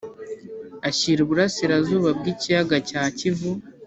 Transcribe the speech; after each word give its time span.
ashyira 0.89 1.19
Uburasirazuba 1.23 2.09
bw’ikiyaga 2.17 2.77
cya 2.89 3.03
kivu 3.17 3.51